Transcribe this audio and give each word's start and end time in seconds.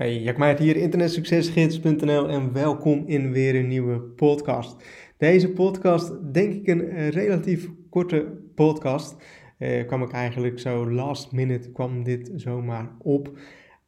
Hey, 0.00 0.18
Jack 0.18 0.58
hier, 0.58 0.76
internetsuccesgids.nl 0.76 2.28
en 2.28 2.52
welkom 2.52 3.04
in 3.06 3.32
weer 3.32 3.54
een 3.54 3.68
nieuwe 3.68 4.00
podcast. 4.00 4.84
Deze 5.16 5.50
podcast, 5.50 6.32
denk 6.32 6.52
ik 6.52 6.66
een 6.66 7.10
relatief 7.10 7.68
korte 7.90 8.38
podcast. 8.54 9.16
Uh, 9.58 9.86
kwam 9.86 10.02
ik 10.02 10.10
eigenlijk 10.10 10.58
zo 10.58 10.90
last 10.90 11.32
minute, 11.32 11.70
kwam 11.72 12.04
dit 12.04 12.30
zomaar 12.34 12.90
op. 12.98 13.26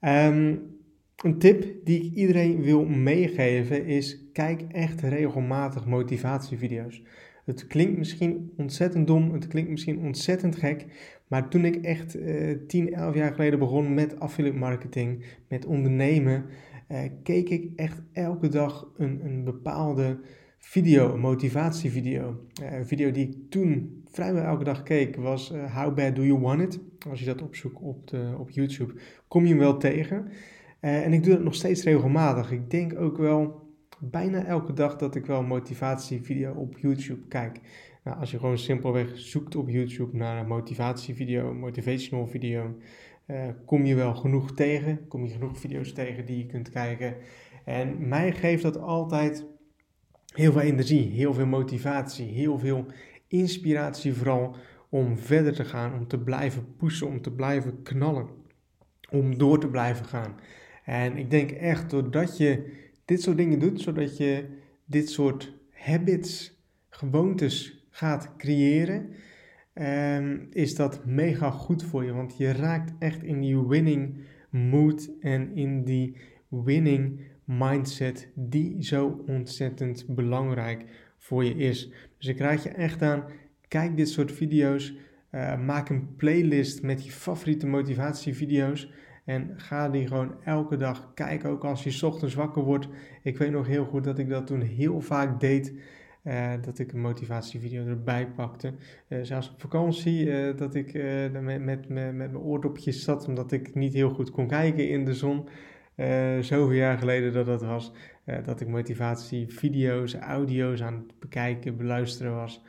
Um, 0.01 0.63
een 1.17 1.39
tip 1.39 1.85
die 1.85 2.05
ik 2.05 2.15
iedereen 2.15 2.63
wil 2.63 2.85
meegeven 2.85 3.85
is, 3.87 4.31
kijk 4.33 4.63
echt 4.69 5.01
regelmatig 5.01 5.87
motivatievideo's. 5.87 7.03
Het 7.45 7.67
klinkt 7.67 7.99
misschien 7.99 8.53
ontzettend 8.57 9.07
dom, 9.07 9.33
het 9.33 9.47
klinkt 9.47 9.71
misschien 9.71 9.99
ontzettend 9.99 10.57
gek, 10.57 10.87
maar 11.29 11.49
toen 11.49 11.65
ik 11.65 11.77
echt 11.77 12.17
uh, 12.17 12.57
10, 12.67 12.95
11 12.95 13.15
jaar 13.15 13.33
geleden 13.33 13.59
begon 13.59 13.95
met 13.95 14.21
affiliate 14.21 14.59
marketing, 14.59 15.25
met 15.49 15.67
ondernemen, 15.67 16.45
uh, 16.89 16.99
keek 17.23 17.49
ik 17.49 17.71
echt 17.77 18.03
elke 18.13 18.49
dag 18.49 18.89
een, 18.97 19.21
een 19.25 19.45
bepaalde 19.45 20.21
video, 20.59 21.13
een 21.15 21.21
motivatievideo. 21.21 22.41
Uh, 22.63 22.73
een 22.73 22.87
video 22.87 23.11
die 23.11 23.29
ik 23.29 23.37
toen 23.49 24.03
vrijwel 24.11 24.43
elke 24.43 24.65
dag 24.65 24.83
keek 24.83 25.17
was 25.17 25.53
uh, 25.53 25.77
How 25.77 25.95
Bad 25.95 26.17
Do 26.17 26.25
You 26.25 26.41
Want 26.41 26.61
It? 26.61 26.81
Als 27.11 27.19
je 27.21 27.27
dat 27.27 27.43
opzoekt 27.43 27.81
op, 27.81 28.09
de, 28.09 28.35
op 28.39 28.51
YouTube, 28.51 28.95
kom 29.29 29.43
je 29.43 29.49
hem 29.49 29.59
wel 29.59 29.77
tegen. 29.77 30.29
en 30.81 31.13
ik 31.13 31.23
doe 31.23 31.33
dat 31.33 31.43
nog 31.43 31.55
steeds 31.55 31.83
regelmatig. 31.85 32.53
Ik 32.53 32.71
denk 32.71 32.99
ook 32.99 33.17
wel 33.17 33.63
bijna 34.11 34.45
elke 34.45 34.73
dag 34.73 34.97
dat 34.97 35.15
ik 35.15 35.27
wel 35.27 35.39
een 35.39 35.47
motivatievideo 35.47 36.53
op 36.53 36.79
YouTube 36.79 37.29
kijk. 37.29 37.61
Nou, 38.05 38.19
als 38.19 38.31
je 38.31 38.39
gewoon 38.39 38.59
simpelweg 38.59 39.19
zoekt 39.19 39.57
op 39.57 39.69
YouTube 39.69 40.17
naar 40.17 40.41
een 40.41 40.49
motivatievideo, 40.49 41.55
motivational 41.55 42.27
video, 42.27 42.77
uh, 43.27 43.49
kom 43.65 43.85
je 43.85 43.95
wel 43.95 44.15
genoeg 44.15 44.55
tegen. 44.55 45.09
Kom 45.09 45.25
je 45.25 45.33
genoeg 45.33 45.59
video's 45.59 45.93
tegen 45.93 46.27
die 46.27 46.39
je 46.39 46.47
kunt 46.47 46.71
kijken. 46.71 47.17
En 47.65 48.09
mij 48.09 48.33
geeft 48.33 48.63
dat 48.63 48.79
altijd 48.79 49.47
heel 50.35 50.53
veel 50.53 50.61
energie, 50.61 51.11
heel 51.11 51.35
veel 51.35 51.47
motivatie, 51.47 52.27
heel 52.27 52.59
veel 52.59 52.87
inspiratie 53.29 54.15
vooral 54.15 54.57
om 54.89 55.19
verder 55.19 55.55
te 55.55 55.65
gaan, 55.65 55.95
om 55.95 56.07
te 56.07 56.19
blijven 56.19 56.77
pushen, 56.77 57.07
om 57.07 57.21
te 57.21 57.31
blijven 57.31 57.83
knallen, 57.83 58.29
om 59.11 59.39
door 59.39 59.61
te 59.61 59.69
blijven 59.69 60.05
gaan. 60.05 60.35
En 60.85 61.17
ik 61.17 61.31
denk 61.31 61.51
echt 61.51 61.91
doordat 61.91 62.37
je 62.37 62.81
dit 63.13 63.23
soort 63.23 63.37
dingen 63.37 63.59
doet, 63.59 63.81
zodat 63.81 64.17
je 64.17 64.45
dit 64.85 65.11
soort 65.11 65.53
habits, 65.71 66.63
gewoontes 66.89 67.87
gaat 67.91 68.37
creëren, 68.37 69.09
um, 69.75 70.47
is 70.53 70.75
dat 70.75 71.05
mega 71.07 71.51
goed 71.51 71.83
voor 71.85 72.05
je. 72.05 72.13
Want 72.13 72.37
je 72.37 72.53
raakt 72.53 72.93
echt 72.99 73.23
in 73.23 73.41
die 73.41 73.67
winning 73.67 74.17
mood 74.51 75.11
en 75.21 75.57
in 75.57 75.85
die 75.85 76.17
winning 76.49 77.21
mindset 77.45 78.29
die 78.35 78.77
zo 78.85 79.25
ontzettend 79.27 80.05
belangrijk 80.09 80.85
voor 81.19 81.45
je 81.45 81.55
is. 81.55 81.91
Dus 82.19 82.27
ik 82.27 82.39
raad 82.39 82.63
je 82.63 82.69
echt 82.69 83.03
aan, 83.03 83.25
kijk 83.69 83.97
dit 83.97 84.09
soort 84.09 84.33
video's, 84.33 84.95
uh, 85.33 85.65
maak 85.65 85.89
een 85.89 86.17
playlist 86.17 86.83
met 86.83 87.05
je 87.05 87.11
favoriete 87.11 87.67
motivatievideo's. 87.67 88.93
En 89.25 89.53
ga 89.57 89.89
die 89.89 90.07
gewoon 90.07 90.35
elke 90.45 90.77
dag 90.77 91.11
kijken, 91.15 91.51
ook 91.51 91.65
als 91.65 91.85
je 91.85 92.07
ochtends 92.07 92.35
wakker 92.35 92.63
wordt. 92.63 92.89
Ik 93.23 93.39
weet 93.39 93.51
nog 93.51 93.67
heel 93.67 93.85
goed 93.85 94.05
dat 94.05 94.19
ik 94.19 94.29
dat 94.29 94.47
toen 94.47 94.61
heel 94.61 95.01
vaak 95.01 95.41
deed. 95.41 95.75
Uh, 96.25 96.53
dat 96.61 96.79
ik 96.79 96.93
een 96.93 97.01
motivatievideo 97.01 97.87
erbij 97.87 98.27
pakte. 98.27 98.73
Uh, 99.09 99.19
zelfs 99.23 99.51
op 99.51 99.61
vakantie, 99.61 100.27
uh, 100.27 100.57
dat 100.57 100.75
ik 100.75 100.93
met, 101.33 101.43
met, 101.43 101.65
met, 101.65 101.89
met 101.89 102.15
mijn 102.15 102.39
oordopjes 102.39 103.05
zat, 103.05 103.29
omdat 103.29 103.53
ik 103.53 103.75
niet 103.75 103.93
heel 103.93 104.11
goed 104.11 104.31
kon 104.31 104.47
kijken 104.47 104.89
in 104.89 105.05
de 105.05 105.15
zon. 105.15 105.49
zoveel 106.41 106.73
jaar 106.73 106.99
geleden 106.99 107.33
dat 107.33 107.47
dat 107.47 107.63
was. 107.63 107.93
dat 108.45 108.61
ik 108.61 108.69
motivatievideo's, 108.69 110.15
audio's 110.15 110.83
aan 110.83 110.95
het 110.95 111.19
bekijken, 111.19 111.77
beluisteren 111.77 112.35
was. 112.35 112.65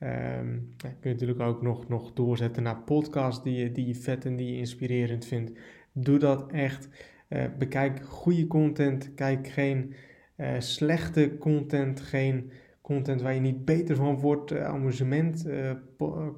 Um, 0.00 0.74
ja, 0.76 0.88
kun 0.88 0.96
je 1.00 1.08
natuurlijk 1.08 1.40
ook 1.40 1.62
nog, 1.62 1.88
nog 1.88 2.12
doorzetten 2.12 2.62
naar 2.62 2.82
podcasts 2.82 3.42
die 3.42 3.54
je, 3.54 3.72
die 3.72 3.86
je 3.86 3.94
vet 3.94 4.24
en 4.24 4.36
die 4.36 4.52
je 4.52 4.58
inspirerend 4.58 5.24
vindt. 5.24 5.52
Doe 6.02 6.18
dat 6.18 6.52
echt. 6.52 6.88
Uh, 7.28 7.44
bekijk 7.58 8.04
goede 8.04 8.46
content. 8.46 9.14
Kijk 9.14 9.48
geen 9.48 9.94
uh, 10.36 10.48
slechte 10.58 11.36
content. 11.38 12.00
Geen 12.00 12.50
content 12.80 13.22
waar 13.22 13.34
je 13.34 13.40
niet 13.40 13.64
beter 13.64 13.96
van 13.96 14.18
wordt. 14.18 14.52
Uh, 14.52 14.64
amusement 14.64 15.46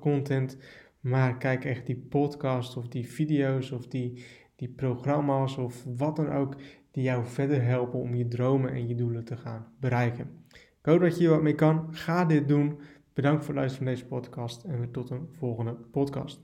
content. 0.00 0.56
Maar 1.00 1.38
kijk 1.38 1.64
echt 1.64 1.86
die 1.86 2.06
podcast 2.08 2.76
of 2.76 2.88
die 2.88 3.08
video's 3.08 3.70
of 3.70 3.86
die, 3.86 4.24
die 4.56 4.68
programma's 4.68 5.56
of 5.56 5.84
wat 5.96 6.16
dan 6.16 6.32
ook. 6.32 6.56
Die 6.90 7.02
jou 7.02 7.24
verder 7.26 7.62
helpen 7.62 8.00
om 8.00 8.14
je 8.14 8.28
dromen 8.28 8.72
en 8.72 8.88
je 8.88 8.94
doelen 8.94 9.24
te 9.24 9.36
gaan 9.36 9.66
bereiken. 9.80 10.30
Ik 10.52 10.86
hoop 10.86 11.00
dat 11.00 11.12
je 11.12 11.20
hier 11.20 11.30
wat 11.30 11.42
mee 11.42 11.54
kan. 11.54 11.86
Ga 11.90 12.24
dit 12.24 12.48
doen. 12.48 12.78
Bedankt 13.12 13.44
voor 13.44 13.54
het 13.54 13.62
luisteren 13.62 13.86
van 13.86 13.94
deze 13.94 14.08
podcast 14.08 14.64
en 14.64 14.90
tot 14.90 15.10
een 15.10 15.28
volgende 15.32 15.72
podcast. 15.72 16.38